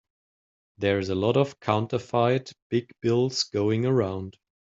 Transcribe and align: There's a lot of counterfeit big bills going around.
There's 0.79 1.09
a 1.09 1.13
lot 1.13 1.37
of 1.37 1.59
counterfeit 1.59 2.53
big 2.71 2.89
bills 3.03 3.43
going 3.43 3.85
around. 3.85 4.35